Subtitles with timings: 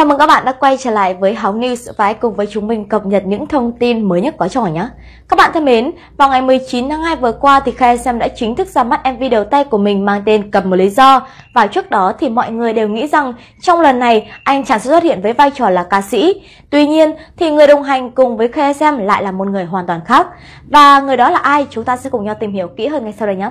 [0.00, 2.46] Chào mừng các bạn đã quay trở lại với Hóng News và hãy cùng với
[2.46, 4.88] chúng mình cập nhật những thông tin mới nhất có trò nhé.
[5.28, 8.28] Các bạn thân mến, vào ngày 19 tháng 2 vừa qua thì Kha Sam đã
[8.28, 11.26] chính thức ra mắt MV đầu tay của mình mang tên Cầm một lý do.
[11.54, 14.90] Và trước đó thì mọi người đều nghĩ rằng trong lần này anh chàng sẽ
[14.90, 16.42] xuất hiện với vai trò là ca sĩ.
[16.70, 19.86] Tuy nhiên thì người đồng hành cùng với Kha Sam lại là một người hoàn
[19.86, 20.26] toàn khác.
[20.70, 21.66] Và người đó là ai?
[21.70, 23.50] Chúng ta sẽ cùng nhau tìm hiểu kỹ hơn ngay sau đây nhé.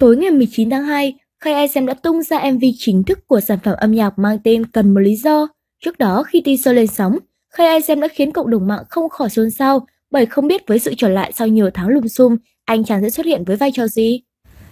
[0.00, 3.58] Tối ngày 19 tháng 2, Khai SM đã tung ra MV chính thức của sản
[3.64, 5.48] phẩm âm nhạc mang tên Cần một lý do.
[5.84, 7.18] Trước đó khi teaser lên sóng,
[7.54, 10.78] Khai SM đã khiến cộng đồng mạng không khỏi xôn xao bởi không biết với
[10.78, 13.72] sự trở lại sau nhiều tháng lùm xùm, anh chàng sẽ xuất hiện với vai
[13.72, 14.22] trò gì.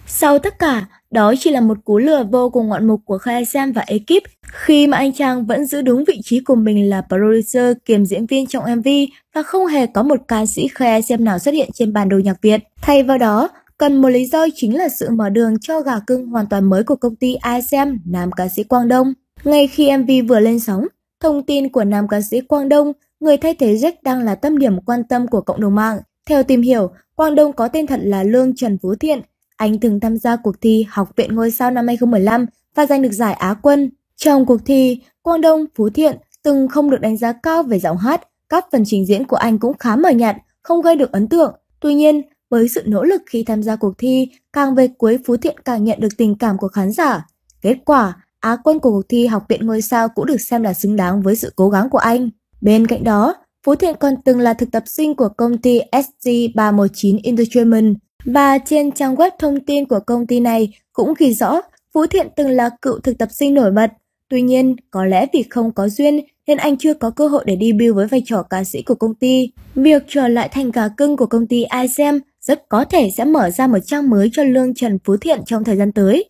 [0.07, 3.45] Sau tất cả, đó chỉ là một cú lừa vô cùng ngoạn mục của Khai
[3.45, 7.01] SM và ekip khi mà anh chàng vẫn giữ đúng vị trí của mình là
[7.09, 8.87] producer kiêm diễn viên trong MV
[9.35, 12.17] và không hề có một ca sĩ Khai SM nào xuất hiện trên bản đồ
[12.17, 12.61] nhạc Việt.
[12.81, 16.27] Thay vào đó, Cần một lý do chính là sự mở đường cho gà cưng
[16.27, 19.13] hoàn toàn mới của công ty ISM nam ca sĩ Quang Đông.
[19.43, 20.87] Ngay khi MV vừa lên sóng,
[21.19, 24.57] thông tin của nam ca sĩ Quang Đông, người thay thế Jack đang là tâm
[24.57, 25.99] điểm quan tâm của cộng đồng mạng.
[26.29, 29.21] Theo tìm hiểu, Quang Đông có tên thật là Lương Trần Phú Thiện.
[29.55, 32.45] Anh từng tham gia cuộc thi Học viện Ngôi sao năm 2015
[32.75, 33.89] và giành được giải Á quân.
[34.15, 37.97] Trong cuộc thi, Quang Đông Phú Thiện từng không được đánh giá cao về giọng
[37.97, 41.27] hát, các phần trình diễn của anh cũng khá mờ nhạt, không gây được ấn
[41.27, 41.53] tượng.
[41.79, 45.37] Tuy nhiên, với sự nỗ lực khi tham gia cuộc thi, càng về cuối Phú
[45.37, 47.25] Thiện càng nhận được tình cảm của khán giả.
[47.61, 50.73] Kết quả, Á quân của cuộc thi Học viện Ngôi sao cũng được xem là
[50.73, 52.29] xứng đáng với sự cố gắng của anh.
[52.61, 57.19] Bên cạnh đó, Phú Thiện còn từng là thực tập sinh của công ty SG319
[57.23, 61.61] Entertainment và trên trang web thông tin của công ty này cũng ghi rõ
[61.93, 63.91] Phú Thiện từng là cựu thực tập sinh nổi bật.
[64.29, 67.57] Tuy nhiên, có lẽ vì không có duyên nên anh chưa có cơ hội để
[67.61, 69.51] debut với vai trò ca sĩ của công ty.
[69.75, 73.49] Việc trở lại thành gà cưng của công ty ISM rất có thể sẽ mở
[73.49, 76.29] ra một trang mới cho Lương Trần Phú Thiện trong thời gian tới.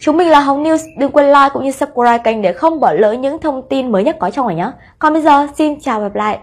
[0.00, 2.92] Chúng mình là Hồng News, đừng quên like cũng như subscribe kênh để không bỏ
[2.92, 4.70] lỡ những thông tin mới nhất có trong này nhé.
[4.98, 6.38] Còn bây giờ, xin chào và gặp lại.